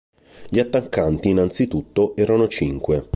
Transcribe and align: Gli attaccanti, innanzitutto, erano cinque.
Gli 0.49 0.57
attaccanti, 0.57 1.29
innanzitutto, 1.29 2.15
erano 2.15 2.47
cinque. 2.47 3.07